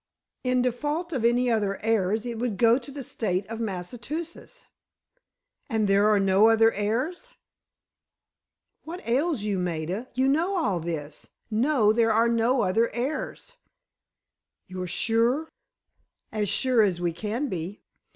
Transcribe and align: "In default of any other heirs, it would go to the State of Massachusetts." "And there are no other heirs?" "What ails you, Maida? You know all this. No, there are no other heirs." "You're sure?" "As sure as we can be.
"In 0.43 0.63
default 0.63 1.13
of 1.13 1.23
any 1.23 1.51
other 1.51 1.77
heirs, 1.83 2.25
it 2.25 2.39
would 2.39 2.57
go 2.57 2.79
to 2.79 2.89
the 2.89 3.03
State 3.03 3.45
of 3.51 3.59
Massachusetts." 3.59 4.65
"And 5.69 5.87
there 5.87 6.07
are 6.09 6.19
no 6.19 6.49
other 6.49 6.71
heirs?" 6.71 7.29
"What 8.83 9.07
ails 9.07 9.41
you, 9.43 9.59
Maida? 9.59 10.09
You 10.15 10.27
know 10.27 10.55
all 10.55 10.79
this. 10.79 11.27
No, 11.51 11.93
there 11.93 12.11
are 12.11 12.27
no 12.27 12.61
other 12.63 12.89
heirs." 12.95 13.57
"You're 14.65 14.87
sure?" 14.87 15.49
"As 16.31 16.49
sure 16.49 16.81
as 16.81 16.99
we 16.99 17.13
can 17.13 17.47
be. 17.47 17.83